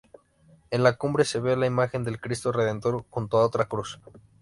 [0.71, 3.99] En la cumbre se ve la imagen del Cristo Redentor junto a otra cruz.